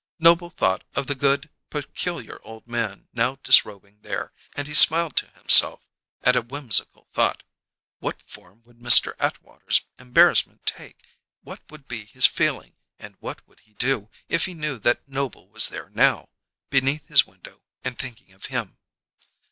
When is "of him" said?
18.33-18.79